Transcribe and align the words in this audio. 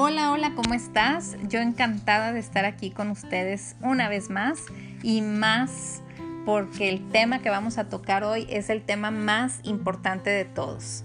Hola, 0.00 0.30
hola, 0.30 0.54
¿cómo 0.54 0.74
estás? 0.74 1.36
Yo 1.48 1.58
encantada 1.58 2.32
de 2.32 2.38
estar 2.38 2.64
aquí 2.64 2.92
con 2.92 3.10
ustedes 3.10 3.74
una 3.80 4.08
vez 4.08 4.30
más 4.30 4.60
y 5.02 5.22
más 5.22 6.02
porque 6.46 6.88
el 6.88 7.08
tema 7.10 7.40
que 7.40 7.50
vamos 7.50 7.78
a 7.78 7.88
tocar 7.88 8.22
hoy 8.22 8.46
es 8.48 8.70
el 8.70 8.82
tema 8.82 9.10
más 9.10 9.58
importante 9.64 10.30
de 10.30 10.44
todos. 10.44 11.04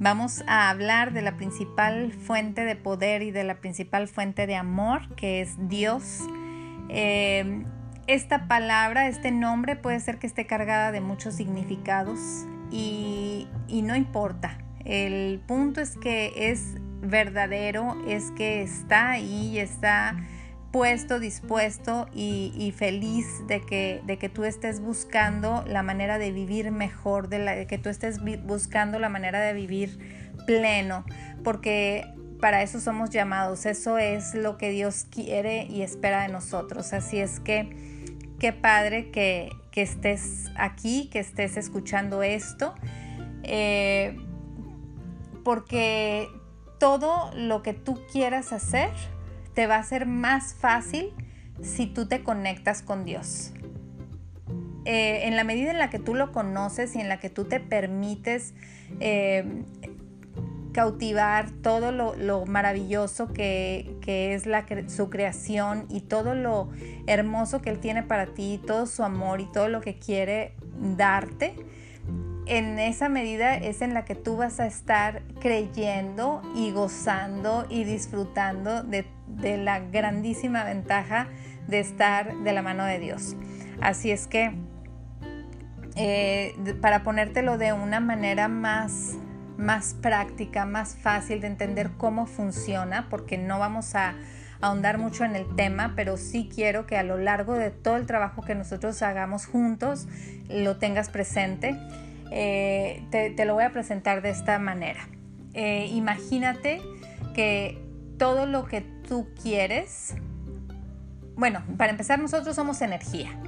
Vamos 0.00 0.42
a 0.46 0.70
hablar 0.70 1.12
de 1.12 1.20
la 1.20 1.36
principal 1.36 2.10
fuente 2.10 2.64
de 2.64 2.74
poder 2.74 3.20
y 3.20 3.32
de 3.32 3.44
la 3.44 3.56
principal 3.56 4.08
fuente 4.08 4.46
de 4.46 4.56
amor, 4.56 5.14
que 5.14 5.42
es 5.42 5.68
Dios. 5.68 6.20
Eh, 6.88 7.66
esta 8.06 8.48
palabra, 8.48 9.08
este 9.08 9.30
nombre 9.30 9.76
puede 9.76 10.00
ser 10.00 10.18
que 10.18 10.26
esté 10.26 10.46
cargada 10.46 10.90
de 10.90 11.02
muchos 11.02 11.34
significados 11.34 12.46
y, 12.70 13.46
y 13.68 13.82
no 13.82 13.94
importa. 13.94 14.56
El 14.86 15.38
punto 15.46 15.82
es 15.82 15.98
que 15.98 16.32
es 16.50 16.76
verdadero, 17.02 17.96
es 18.06 18.30
que 18.30 18.62
está 18.62 19.10
ahí, 19.10 19.58
está 19.58 20.16
puesto, 20.70 21.20
dispuesto 21.20 22.08
y, 22.14 22.72
feliz 22.76 23.26
de 23.46 23.60
que, 23.60 24.00
de 24.06 24.16
que, 24.16 24.30
tú 24.30 24.44
estés 24.44 24.80
buscando 24.80 25.62
la 25.66 25.82
manera 25.82 26.18
de 26.18 26.32
vivir 26.32 26.70
mejor, 26.70 27.28
de, 27.28 27.38
la, 27.40 27.66
que 27.66 27.76
tú 27.76 27.90
estés 27.90 28.20
buscando 28.44 28.98
la 28.98 29.10
manera 29.10 29.40
de 29.40 29.52
vivir 29.52 29.98
pleno, 30.46 31.04
porque 31.44 32.06
para 32.40 32.62
eso 32.62 32.80
somos 32.80 33.10
llamados, 33.10 33.66
eso 33.66 33.98
es 33.98 34.34
lo 34.34 34.56
que 34.56 34.70
Dios 34.70 35.06
quiere 35.10 35.64
y 35.64 35.82
espera 35.82 36.22
de 36.22 36.28
nosotros. 36.28 36.92
Así 36.94 37.18
es 37.18 37.38
que 37.38 37.68
qué 38.40 38.52
padre 38.52 39.10
que, 39.10 39.50
que 39.70 39.82
estés 39.82 40.46
aquí, 40.56 41.08
que 41.12 41.18
estés 41.18 41.56
escuchando 41.56 42.22
esto, 42.22 42.74
eh, 43.42 44.16
porque 45.44 46.28
todo 46.82 47.30
lo 47.36 47.62
que 47.62 47.74
tú 47.74 48.00
quieras 48.10 48.52
hacer 48.52 48.90
te 49.54 49.68
va 49.68 49.76
a 49.76 49.84
ser 49.84 50.04
más 50.04 50.52
fácil 50.54 51.12
si 51.62 51.86
tú 51.86 52.08
te 52.08 52.24
conectas 52.24 52.82
con 52.82 53.04
Dios. 53.04 53.52
Eh, 54.84 55.28
en 55.28 55.36
la 55.36 55.44
medida 55.44 55.70
en 55.70 55.78
la 55.78 55.90
que 55.90 56.00
tú 56.00 56.16
lo 56.16 56.32
conoces 56.32 56.96
y 56.96 57.00
en 57.00 57.08
la 57.08 57.20
que 57.20 57.30
tú 57.30 57.44
te 57.44 57.60
permites 57.60 58.54
eh, 58.98 59.62
cautivar 60.72 61.52
todo 61.62 61.92
lo, 61.92 62.46
maravilloso 62.46 63.32
que, 63.32 64.00
es 64.04 64.46
la, 64.46 64.66
su 64.88 65.08
creación 65.08 65.86
y 65.88 66.00
todo 66.00 66.34
lo 66.34 66.68
hermoso 67.06 67.62
que 67.62 67.70
Él 67.70 67.78
tiene 67.78 68.02
para 68.02 68.34
ti, 68.34 68.60
todo 68.66 68.86
su 68.86 69.04
amor 69.04 69.40
y 69.40 69.46
todo 69.52 69.68
lo 69.68 69.82
que 69.82 70.00
quiere 70.00 70.56
darte, 70.96 71.54
en 72.46 72.78
esa 72.78 73.08
medida 73.08 73.54
es 73.56 73.82
en 73.82 73.94
la 73.94 74.04
que 74.04 74.14
tú 74.14 74.36
vas 74.36 74.58
a 74.60 74.66
estar 74.66 75.22
creyendo 75.40 76.42
y 76.54 76.72
gozando 76.72 77.66
y 77.68 77.84
disfrutando 77.84 78.82
de, 78.82 79.06
la 79.58 79.80
grandísima 79.80 80.64
ventaja 80.64 81.28
de 81.68 81.80
estar 81.80 82.36
de 82.38 82.52
la 82.52 82.62
mano 82.62 82.84
de 82.84 82.98
Dios. 82.98 83.36
Así 83.80 84.10
es 84.10 84.26
que, 84.26 84.52
eh, 85.96 86.54
para 86.80 87.02
ponértelo 87.02 87.58
de 87.58 87.72
una 87.72 88.00
manera 88.00 88.48
más, 88.48 89.14
más 89.56 89.94
práctica, 89.94 90.66
más 90.66 90.96
fácil 90.96 91.40
de 91.40 91.46
entender 91.46 91.90
cómo 91.96 92.26
funciona, 92.26 93.08
porque 93.08 93.38
no 93.38 93.58
vamos 93.58 93.94
a 93.94 94.14
ahondar 94.60 94.98
mucho 94.98 95.24
en 95.24 95.36
el 95.36 95.56
tema, 95.56 95.92
pero 95.96 96.16
sí 96.16 96.48
quiero 96.52 96.86
que 96.86 96.96
a 96.96 97.02
lo 97.02 97.18
largo 97.18 97.54
de 97.54 97.70
todo 97.70 97.96
el 97.96 98.06
trabajo 98.06 98.42
que 98.42 98.54
nosotros 98.54 99.02
hagamos 99.02 99.46
juntos 99.46 100.06
lo 100.48 100.76
tengas 100.78 101.08
presente. 101.08 101.76
Eh, 102.34 103.04
te, 103.10 103.44
lo 103.44 103.52
voy 103.52 103.64
a 103.64 103.72
presentar 103.72 104.22
de 104.22 104.30
esta 104.30 104.58
manera. 104.58 105.06
Eh, 105.52 105.86
imagínate 105.92 106.80
que 107.34 107.78
todo 108.18 108.46
lo 108.46 108.64
que 108.64 108.80
tú 108.80 109.28
quieres, 109.42 110.14
bueno, 111.36 111.62
para 111.76 111.90
empezar 111.90 112.18
nosotros 112.18 112.56
somos 112.56 112.80
energía. 112.80 113.38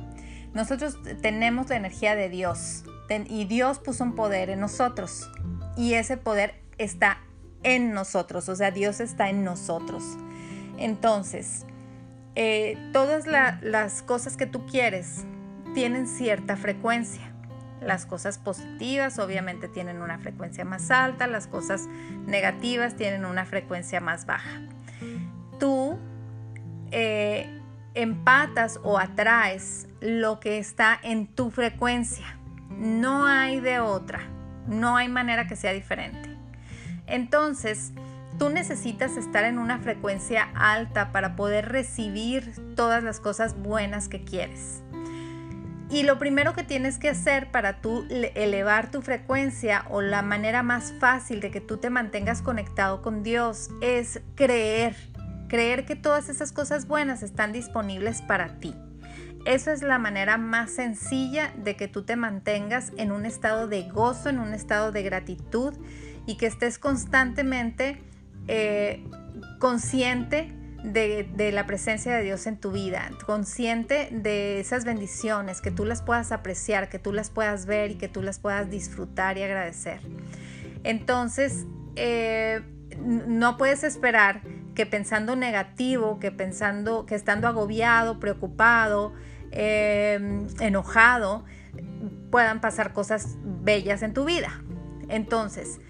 Nosotros 0.52 0.98
tenemos 1.22 1.70
la 1.70 1.76
energía 1.76 2.14
de 2.14 2.28
Dios 2.28 2.84
y 3.28 3.46
Dios 3.46 3.78
puso 3.78 4.04
un 4.04 4.14
poder 4.14 4.50
en 4.50 4.60
nosotros 4.60 5.30
y 5.76 5.94
ese 5.94 6.16
poder 6.18 6.54
está 6.76 7.18
en 7.62 7.92
nosotros, 7.92 8.48
o 8.50 8.54
sea, 8.54 8.70
Dios 8.70 9.00
está 9.00 9.30
en 9.30 9.44
nosotros. 9.44 10.04
Entonces, 10.76 11.64
eh, 12.34 12.76
todas 12.92 13.26
las 13.26 14.02
cosas 14.02 14.36
que 14.36 14.46
tú 14.46 14.66
quieres 14.66 15.24
tienen 15.74 16.06
cierta 16.06 16.56
frecuencia. 16.56 17.33
Las 17.80 18.06
cosas 18.06 18.38
positivas 18.38 19.18
obviamente 19.18 19.68
tienen 19.68 20.00
una 20.00 20.18
frecuencia 20.18 20.64
más 20.64 20.90
alta, 20.90 21.26
las 21.26 21.46
cosas 21.46 21.88
negativas 22.26 22.96
tienen 22.96 23.24
una 23.24 23.44
frecuencia 23.44 24.00
más 24.00 24.26
baja. 24.26 24.62
Tú 25.58 25.98
eh, 26.90 27.60
empatas 27.94 28.80
o 28.82 28.98
atraes 28.98 29.88
lo 30.00 30.40
que 30.40 30.58
está 30.58 30.98
en 31.02 31.26
tu 31.26 31.50
frecuencia. 31.50 32.38
No 32.70 33.26
hay 33.26 33.60
de 33.60 33.80
otra, 33.80 34.20
no 34.66 34.96
hay 34.96 35.08
manera 35.08 35.46
que 35.46 35.56
sea 35.56 35.72
diferente. 35.72 36.34
Entonces, 37.06 37.92
tú 38.38 38.48
necesitas 38.48 39.16
estar 39.16 39.44
en 39.44 39.58
una 39.58 39.78
frecuencia 39.78 40.48
alta 40.54 41.12
para 41.12 41.36
poder 41.36 41.68
recibir 41.68 42.54
todas 42.74 43.02
las 43.02 43.20
cosas 43.20 43.56
buenas 43.60 44.08
que 44.08 44.24
quieres. 44.24 44.82
Y 45.90 46.02
lo 46.02 46.18
primero 46.18 46.54
que 46.54 46.64
tienes 46.64 46.98
que 46.98 47.10
hacer 47.10 47.50
para 47.50 47.80
tú 47.80 48.06
elevar 48.10 48.90
tu 48.90 49.02
frecuencia 49.02 49.84
o 49.90 50.00
la 50.00 50.22
manera 50.22 50.62
más 50.62 50.94
fácil 50.98 51.40
de 51.40 51.50
que 51.50 51.60
tú 51.60 51.76
te 51.76 51.90
mantengas 51.90 52.42
conectado 52.42 53.02
con 53.02 53.22
Dios 53.22 53.70
es 53.80 54.20
creer, 54.34 54.96
creer 55.48 55.84
que 55.84 55.94
todas 55.94 56.28
esas 56.28 56.52
cosas 56.52 56.88
buenas 56.88 57.22
están 57.22 57.52
disponibles 57.52 58.22
para 58.22 58.58
ti. 58.58 58.74
Esa 59.44 59.72
es 59.72 59.82
la 59.82 59.98
manera 59.98 60.38
más 60.38 60.70
sencilla 60.70 61.52
de 61.62 61.76
que 61.76 61.86
tú 61.86 62.02
te 62.02 62.16
mantengas 62.16 62.92
en 62.96 63.12
un 63.12 63.26
estado 63.26 63.68
de 63.68 63.82
gozo, 63.90 64.30
en 64.30 64.38
un 64.38 64.54
estado 64.54 64.90
de 64.90 65.02
gratitud 65.02 65.74
y 66.26 66.38
que 66.38 66.46
estés 66.46 66.78
constantemente 66.78 68.00
eh, 68.48 69.04
consciente 69.58 70.50
de, 70.84 71.50
la 71.52 71.66
presencia 71.66 72.14
de 72.14 72.22
Dios 72.22 72.46
en 72.46 72.58
tu 72.58 72.70
vida, 72.70 73.10
consciente 73.26 74.08
de 74.12 74.60
esas 74.60 74.84
bendiciones, 74.84 75.60
que 75.60 75.70
tú 75.70 75.84
las 75.86 76.02
puedas 76.02 76.30
apreciar, 76.30 76.90
que 76.90 76.98
tú 76.98 77.12
las 77.12 77.30
puedas 77.30 77.64
ver 77.64 77.92
y 77.92 77.94
que 77.94 78.08
tú 78.08 78.22
las 78.22 78.38
puedas 78.38 78.70
disfrutar 78.70 79.38
y 79.38 79.42
agradecer. 79.42 80.00
Entonces, 80.84 81.64
eh, 81.96 82.60
no 82.98 83.56
puedes 83.56 83.82
esperar 83.82 84.42
que 84.74 84.84
pensando 84.84 85.36
negativo, 85.36 86.18
que 86.20 86.30
pensando, 86.30 87.06
que 87.06 87.14
estando 87.14 87.48
agobiado, 87.48 88.20
preocupado, 88.20 89.14
eh, 89.52 90.46
enojado, 90.60 91.44
puedan 92.30 92.60
pasar 92.60 92.92
cosas 92.92 93.36
bellas 93.42 94.02
en 94.02 94.12
tu 94.12 94.26
vida. 94.26 94.62
Entonces, 95.08 95.80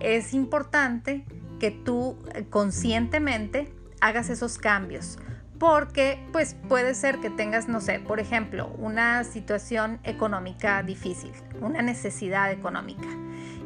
es 0.00 0.34
importante 0.34 1.24
que 1.58 1.70
tú 1.70 2.18
conscientemente 2.50 3.72
hagas 4.02 4.28
esos 4.28 4.58
cambios. 4.58 5.18
Porque 5.58 6.18
pues 6.32 6.56
puede 6.68 6.94
ser 6.94 7.20
que 7.20 7.30
tengas, 7.30 7.68
no 7.68 7.80
sé, 7.80 8.00
por 8.00 8.18
ejemplo, 8.18 8.66
una 8.78 9.22
situación 9.22 10.00
económica 10.02 10.82
difícil, 10.82 11.30
una 11.60 11.82
necesidad 11.82 12.50
económica. 12.50 13.06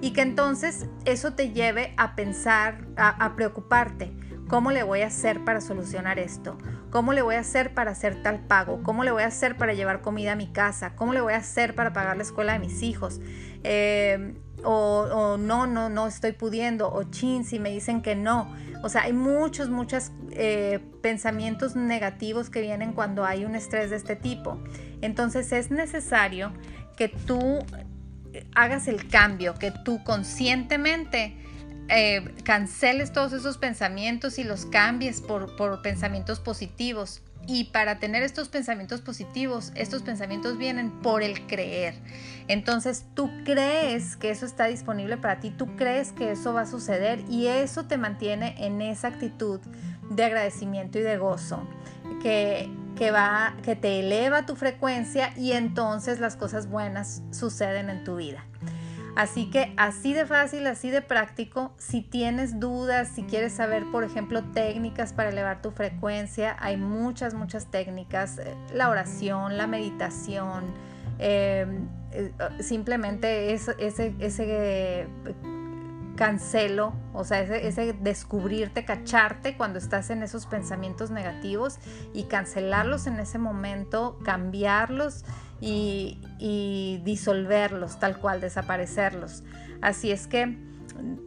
Y 0.02 0.12
que 0.12 0.20
entonces 0.20 0.86
eso 1.06 1.32
te 1.32 1.52
lleve 1.52 1.94
a 1.96 2.14
pensar, 2.14 2.86
a, 2.98 3.34
preocuparte. 3.34 4.12
¿Cómo 4.46 4.70
le 4.70 4.82
voy 4.82 5.00
a 5.00 5.06
hacer 5.06 5.42
para 5.42 5.62
solucionar 5.62 6.18
esto? 6.18 6.58
¿Cómo 6.90 7.14
le 7.14 7.22
voy 7.22 7.36
a 7.36 7.40
hacer 7.40 7.72
para 7.72 7.92
hacer 7.92 8.22
tal 8.22 8.40
pago? 8.40 8.82
¿Cómo 8.82 9.02
le 9.02 9.10
voy 9.10 9.22
a 9.22 9.28
hacer 9.28 9.56
para 9.56 9.72
llevar 9.72 10.02
comida 10.02 10.32
a 10.32 10.36
mi 10.36 10.52
casa? 10.52 10.94
¿Cómo 10.96 11.14
le 11.14 11.22
voy 11.22 11.32
a 11.32 11.38
hacer 11.38 11.74
para 11.74 11.94
pagar 11.94 12.16
la 12.16 12.22
escuela 12.22 12.52
de 12.52 12.58
mis 12.58 12.82
hijos? 12.82 13.20
Eh, 13.64 14.36
o, 14.66 15.36
no, 15.38 15.66
no, 15.66 15.88
no 15.88 16.06
estoy 16.06 16.32
pudiendo, 16.32 16.92
o 16.92 17.04
chin, 17.04 17.44
si 17.44 17.58
me 17.58 17.70
dicen 17.70 18.02
que 18.02 18.14
no. 18.14 18.54
O 18.82 18.88
sea, 18.88 19.02
hay 19.02 19.12
muchos, 19.12 19.70
muchos 19.70 20.10
eh, 20.32 20.80
pensamientos 21.02 21.76
negativos 21.76 22.50
que 22.50 22.60
vienen 22.60 22.92
cuando 22.92 23.24
hay 23.24 23.44
un 23.44 23.54
estrés 23.54 23.90
de 23.90 23.96
este 23.96 24.16
tipo. 24.16 24.58
Entonces 25.00 25.52
es 25.52 25.70
necesario 25.70 26.52
que 26.96 27.08
tú 27.08 27.58
hagas 28.54 28.88
el 28.88 29.08
cambio, 29.08 29.54
que 29.54 29.70
tú 29.70 30.02
conscientemente 30.04 31.36
eh, 31.88 32.34
canceles 32.42 33.12
todos 33.12 33.32
esos 33.32 33.58
pensamientos 33.58 34.38
y 34.38 34.44
los 34.44 34.66
cambies 34.66 35.20
por, 35.20 35.56
por 35.56 35.82
pensamientos 35.82 36.40
positivos. 36.40 37.22
Y 37.46 37.64
para 37.64 37.98
tener 37.98 38.22
estos 38.22 38.48
pensamientos 38.48 39.00
positivos, 39.00 39.72
estos 39.74 40.02
pensamientos 40.02 40.58
vienen 40.58 40.90
por 40.90 41.22
el 41.22 41.46
creer. 41.46 41.94
Entonces 42.48 43.04
tú 43.14 43.30
crees 43.44 44.16
que 44.16 44.30
eso 44.30 44.46
está 44.46 44.66
disponible 44.66 45.16
para 45.16 45.40
ti, 45.40 45.50
tú 45.50 45.76
crees 45.76 46.12
que 46.12 46.32
eso 46.32 46.52
va 46.52 46.62
a 46.62 46.66
suceder 46.66 47.20
y 47.28 47.46
eso 47.46 47.84
te 47.84 47.98
mantiene 47.98 48.54
en 48.64 48.82
esa 48.82 49.08
actitud 49.08 49.60
de 50.10 50.24
agradecimiento 50.24 50.98
y 50.98 51.02
de 51.02 51.18
gozo 51.18 51.66
que, 52.22 52.70
que, 52.96 53.10
va, 53.10 53.56
que 53.62 53.76
te 53.76 54.00
eleva 54.00 54.46
tu 54.46 54.56
frecuencia 54.56 55.32
y 55.36 55.52
entonces 55.52 56.20
las 56.20 56.36
cosas 56.36 56.68
buenas 56.68 57.22
suceden 57.30 57.90
en 57.90 58.04
tu 58.04 58.16
vida. 58.16 58.44
Así 59.16 59.48
que 59.48 59.72
así 59.78 60.12
de 60.12 60.26
fácil, 60.26 60.66
así 60.66 60.90
de 60.90 61.00
práctico, 61.00 61.72
si 61.78 62.02
tienes 62.02 62.60
dudas, 62.60 63.08
si 63.08 63.22
quieres 63.22 63.54
saber, 63.54 63.90
por 63.90 64.04
ejemplo, 64.04 64.44
técnicas 64.44 65.14
para 65.14 65.30
elevar 65.30 65.62
tu 65.62 65.70
frecuencia, 65.70 66.54
hay 66.60 66.76
muchas, 66.76 67.32
muchas 67.32 67.70
técnicas, 67.70 68.38
eh, 68.38 68.54
la 68.74 68.90
oración, 68.90 69.56
la 69.56 69.66
meditación, 69.66 70.66
em, 71.18 71.88
eh, 72.12 72.30
simplemente 72.60 73.54
ese, 73.54 73.74
ese 73.78 75.08
cancelo, 76.16 76.92
o 77.14 77.24
sea, 77.24 77.40
ese, 77.40 77.92
descubrirte, 77.92 78.84
cacharte 78.84 79.56
cuando 79.56 79.78
estás 79.78 80.10
en 80.10 80.22
esos 80.22 80.46
pensamientos 80.46 81.10
negativos 81.10 81.78
y 82.12 82.24
cancelarlos 82.24 83.06
en 83.06 83.20
ese 83.20 83.38
momento, 83.38 84.18
cambiarlos 84.24 85.24
y, 85.60 87.00
disolverlos, 87.04 87.98
tal 87.98 88.18
cual, 88.18 88.40
desaparecerlos. 88.40 89.42
Así 89.80 90.10
es 90.10 90.26
que 90.26 90.58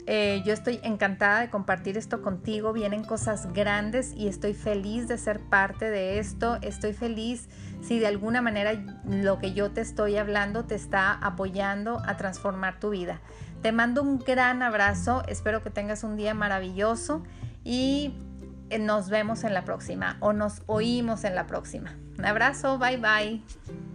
eh, 0.07 0.41
yo 0.45 0.53
estoy 0.53 0.79
encantada 0.83 1.41
de 1.41 1.49
compartir 1.49 1.97
esto 1.97 2.21
contigo, 2.21 2.73
vienen 2.73 3.03
cosas 3.03 3.53
grandes 3.53 4.13
y 4.15 4.27
estoy 4.27 4.53
feliz 4.53 5.07
de 5.07 5.17
ser 5.17 5.39
parte 5.39 5.89
de 5.89 6.19
esto, 6.19 6.57
estoy 6.61 6.93
feliz 6.93 7.47
si 7.81 7.99
de 7.99 8.07
alguna 8.07 8.41
manera 8.41 8.73
lo 9.05 9.37
que 9.39 9.53
yo 9.53 9.71
te 9.71 9.81
estoy 9.81 10.17
hablando 10.17 10.65
te 10.65 10.75
está 10.75 11.13
apoyando 11.13 12.01
a 12.05 12.17
transformar 12.17 12.79
tu 12.79 12.89
vida. 12.89 13.21
Te 13.61 13.71
mando 13.71 14.01
un 14.01 14.19
gran 14.19 14.63
abrazo, 14.63 15.23
espero 15.27 15.61
que 15.61 15.69
tengas 15.69 16.03
un 16.03 16.17
día 16.17 16.33
maravilloso 16.33 17.23
y 17.63 18.13
nos 18.79 19.09
vemos 19.09 19.43
en 19.43 19.53
la 19.53 19.65
próxima 19.65 20.17
o 20.19 20.33
nos 20.33 20.61
oímos 20.67 21.23
en 21.23 21.35
la 21.35 21.47
próxima. 21.47 21.95
Un 22.17 22.25
abrazo, 22.25 22.77
bye 22.77 22.97
bye. 22.97 23.88